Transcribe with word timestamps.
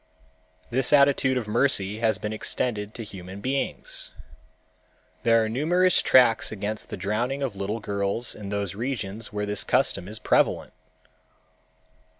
This 0.71 0.91
attitude 0.91 1.37
of 1.37 1.47
mercy 1.47 1.99
has 1.99 2.17
been 2.17 2.33
extended 2.33 2.95
to 2.95 3.03
human 3.03 3.39
beings. 3.39 4.09
There 5.21 5.43
are 5.43 5.47
numerous 5.47 6.01
tracts 6.01 6.51
against 6.51 6.89
the 6.89 6.97
drowning 6.97 7.43
of 7.43 7.55
little 7.55 7.79
girls 7.79 8.33
in 8.33 8.49
those 8.49 8.73
regions 8.73 9.31
where 9.31 9.45
this 9.45 9.63
custom 9.63 10.07
is 10.07 10.17
prevalent. 10.17 10.73